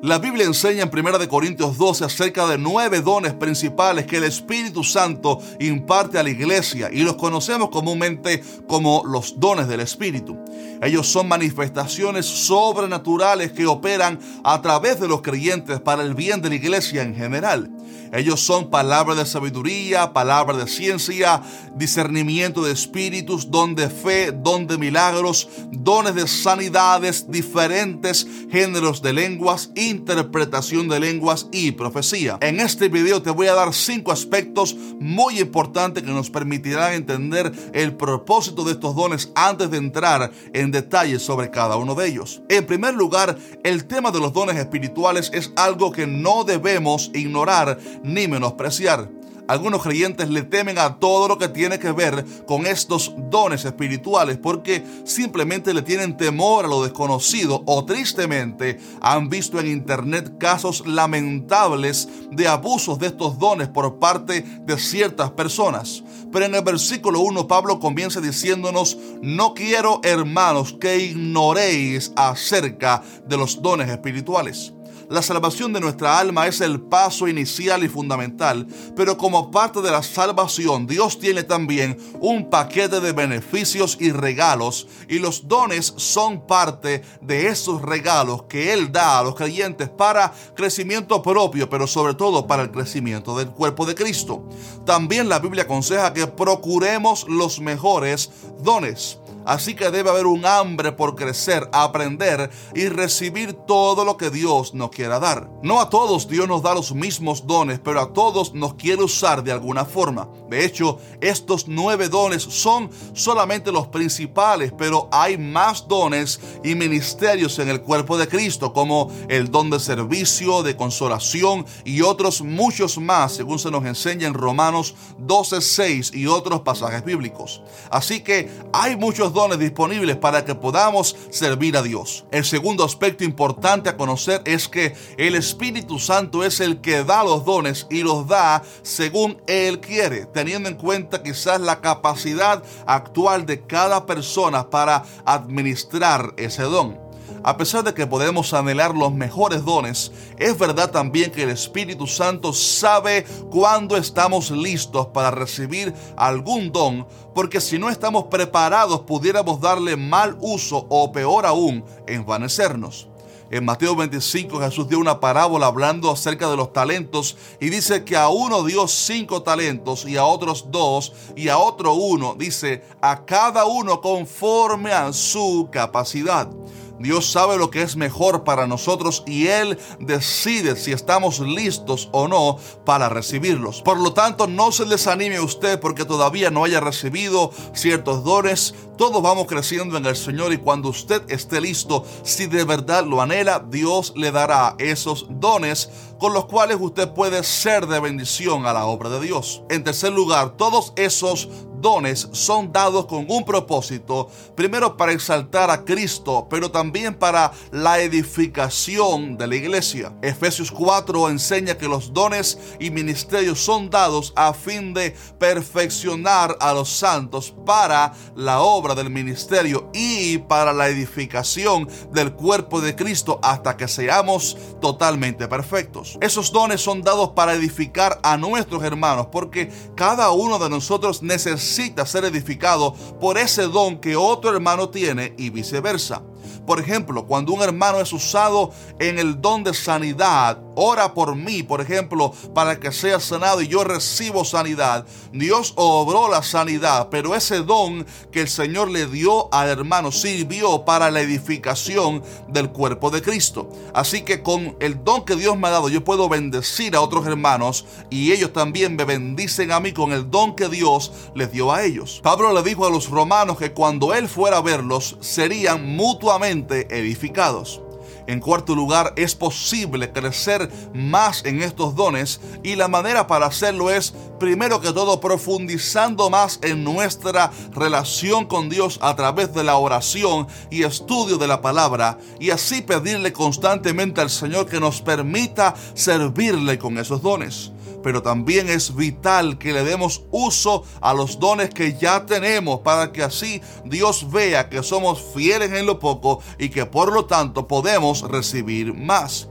[0.00, 4.84] La Biblia enseña en 1 Corintios 12 acerca de nueve dones principales que el Espíritu
[4.84, 10.38] Santo imparte a la iglesia y los conocemos comúnmente como los dones del Espíritu.
[10.80, 16.50] Ellos son manifestaciones sobrenaturales que operan a través de los creyentes para el bien de
[16.50, 17.68] la iglesia en general.
[18.12, 21.42] Ellos son palabras de sabiduría, palabras de ciencia,
[21.76, 29.12] discernimiento de espíritus, don de fe, don de milagros, dones de sanidades, diferentes géneros de
[29.12, 32.38] lenguas, interpretación de lenguas y profecía.
[32.40, 37.52] En este video te voy a dar cinco aspectos muy importantes que nos permitirán entender
[37.72, 42.42] el propósito de estos dones antes de entrar en detalles sobre cada uno de ellos.
[42.48, 47.77] En primer lugar, el tema de los dones espirituales es algo que no debemos ignorar
[48.02, 49.08] ni menospreciar.
[49.48, 54.36] Algunos creyentes le temen a todo lo que tiene que ver con estos dones espirituales
[54.36, 60.86] porque simplemente le tienen temor a lo desconocido o tristemente han visto en internet casos
[60.86, 66.04] lamentables de abusos de estos dones por parte de ciertas personas.
[66.30, 73.38] Pero en el versículo 1 Pablo comienza diciéndonos, no quiero hermanos que ignoréis acerca de
[73.38, 74.74] los dones espirituales.
[75.10, 79.90] La salvación de nuestra alma es el paso inicial y fundamental, pero como parte de
[79.90, 86.46] la salvación Dios tiene también un paquete de beneficios y regalos y los dones son
[86.46, 92.12] parte de esos regalos que Él da a los creyentes para crecimiento propio, pero sobre
[92.12, 94.44] todo para el crecimiento del cuerpo de Cristo.
[94.84, 98.30] También la Biblia aconseja que procuremos los mejores
[98.62, 99.18] dones.
[99.48, 104.74] Así que debe haber un hambre por crecer, aprender y recibir todo lo que Dios
[104.74, 105.48] nos quiera dar.
[105.62, 109.42] No a todos Dios nos da los mismos dones, pero a todos nos quiere usar
[109.42, 110.28] de alguna forma.
[110.50, 117.58] De hecho, estos nueve dones son solamente los principales, pero hay más dones y ministerios
[117.58, 122.98] en el cuerpo de Cristo, como el don de servicio, de consolación y otros muchos
[122.98, 127.62] más, según se nos enseña en Romanos 12:6 y otros pasajes bíblicos.
[127.90, 132.24] Así que hay muchos dones disponibles para que podamos servir a Dios.
[132.32, 137.22] El segundo aspecto importante a conocer es que el Espíritu Santo es el que da
[137.22, 143.46] los dones y los da según Él quiere, teniendo en cuenta quizás la capacidad actual
[143.46, 147.07] de cada persona para administrar ese don.
[147.42, 152.06] A pesar de que podemos anhelar los mejores dones, es verdad también que el Espíritu
[152.06, 159.60] Santo sabe cuándo estamos listos para recibir algún don, porque si no estamos preparados pudiéramos
[159.60, 163.08] darle mal uso o peor aún, envanecernos.
[163.50, 168.14] En Mateo 25 Jesús dio una parábola hablando acerca de los talentos y dice que
[168.14, 172.34] a uno dio cinco talentos y a otros dos y a otro uno.
[172.34, 176.50] Dice a cada uno conforme a su capacidad.
[176.98, 182.28] Dios sabe lo que es mejor para nosotros y Él decide si estamos listos o
[182.28, 183.82] no para recibirlos.
[183.82, 188.74] Por lo tanto, no se desanime usted porque todavía no haya recibido ciertos dones.
[188.96, 193.22] Todos vamos creciendo en el Señor y cuando usted esté listo, si de verdad lo
[193.22, 198.72] anhela, Dios le dará esos dones con los cuales usted puede ser de bendición a
[198.72, 199.62] la obra de Dios.
[199.70, 201.48] En tercer lugar, todos esos
[201.80, 208.00] dones son dados con un propósito, primero para exaltar a Cristo, pero también para la
[208.00, 210.12] edificación de la iglesia.
[210.22, 216.72] Efesios 4 enseña que los dones y ministerios son dados a fin de perfeccionar a
[216.72, 223.38] los santos para la obra del ministerio y para la edificación del cuerpo de Cristo
[223.42, 226.18] hasta que seamos totalmente perfectos.
[226.20, 231.67] Esos dones son dados para edificar a nuestros hermanos porque cada uno de nosotros necesita
[231.68, 236.22] necesita ser edificado por ese don que otro hermano tiene y viceversa.
[236.66, 241.62] Por ejemplo, cuando un hermano es usado en el don de sanidad, ora por mí,
[241.62, 245.04] por ejemplo, para que sea sanado y yo recibo sanidad.
[245.32, 250.84] Dios obró la sanidad, pero ese don que el Señor le dio al hermano sirvió
[250.84, 253.68] para la edificación del cuerpo de Cristo.
[253.92, 257.26] Así que con el don que Dios me ha dado, yo puedo bendecir a otros
[257.26, 261.72] hermanos y ellos también me bendicen a mí con el don que Dios les dio
[261.72, 262.20] a ellos.
[262.22, 267.80] Pablo le dijo a los romanos que cuando él fuera a verlos, serían mutuamente edificados.
[268.28, 273.90] En cuarto lugar, es posible crecer más en estos dones y la manera para hacerlo
[273.90, 279.78] es, primero que todo, profundizando más en nuestra relación con Dios a través de la
[279.78, 285.74] oración y estudio de la palabra y así pedirle constantemente al Señor que nos permita
[285.94, 287.72] servirle con esos dones
[288.02, 293.12] pero también es vital que le demos uso a los dones que ya tenemos para
[293.12, 297.66] que así Dios vea que somos fieles en lo poco y que por lo tanto
[297.66, 299.48] podemos recibir más.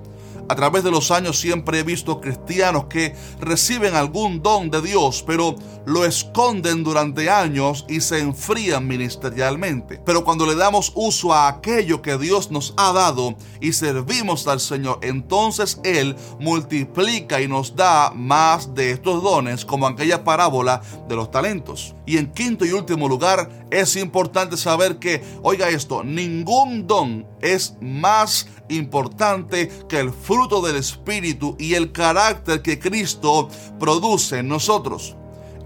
[0.49, 5.21] A través de los años siempre he visto cristianos que reciben algún don de Dios,
[5.27, 5.55] pero
[5.85, 10.01] lo esconden durante años y se enfrían ministerialmente.
[10.05, 14.61] Pero cuando le damos uso a aquello que Dios nos ha dado y servimos al
[14.61, 21.15] Señor, entonces Él multiplica y nos da más de estos dones, como aquella parábola de
[21.15, 21.93] los talentos.
[22.05, 27.75] Y en quinto y último lugar, es importante saber que, oiga esto, ningún don es
[27.81, 33.49] más importante que el fruto del Espíritu y el carácter que Cristo
[33.79, 35.15] produce en nosotros.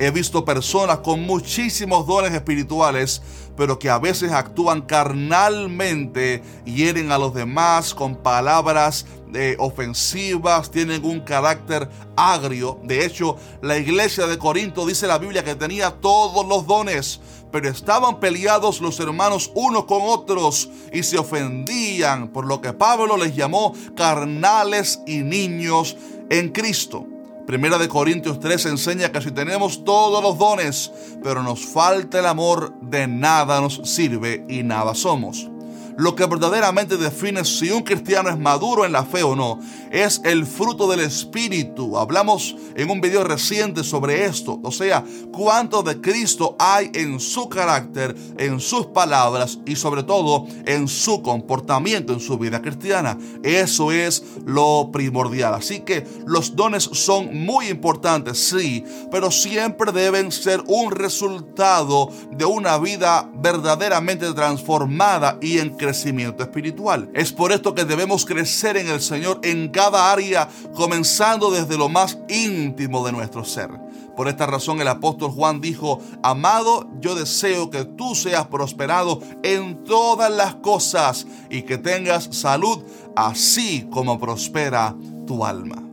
[0.01, 3.21] He visto personas con muchísimos dones espirituales,
[3.55, 9.05] pero que a veces actúan carnalmente, hieren a los demás con palabras
[9.35, 12.79] eh, ofensivas, tienen un carácter agrio.
[12.81, 17.21] De hecho, la iglesia de Corinto dice la Biblia que tenía todos los dones,
[17.51, 23.17] pero estaban peleados los hermanos unos con otros y se ofendían, por lo que Pablo
[23.17, 25.95] les llamó carnales y niños
[26.31, 27.05] en Cristo.
[27.51, 30.89] Primera de Corintios 3 enseña que si tenemos todos los dones,
[31.21, 35.49] pero nos falta el amor, de nada nos sirve y nada somos.
[35.97, 39.59] Lo que verdaderamente define si un cristiano es maduro en la fe o no
[39.91, 41.97] es el fruto del Espíritu.
[41.97, 44.59] Hablamos en un video reciente sobre esto.
[44.63, 50.47] O sea, cuánto de Cristo hay en su carácter, en sus palabras y sobre todo
[50.65, 53.17] en su comportamiento, en su vida cristiana.
[53.43, 55.53] Eso es lo primordial.
[55.53, 62.45] Así que los dones son muy importantes, sí, pero siempre deben ser un resultado de
[62.45, 67.09] una vida verdaderamente transformada y en crecimiento espiritual.
[67.13, 71.89] Es por esto que debemos crecer en el Señor en cada área, comenzando desde lo
[71.89, 73.71] más íntimo de nuestro ser.
[74.15, 79.83] Por esta razón el apóstol Juan dijo, amado, yo deseo que tú seas prosperado en
[79.83, 82.83] todas las cosas y que tengas salud,
[83.15, 84.95] así como prospera
[85.25, 85.90] tu alma.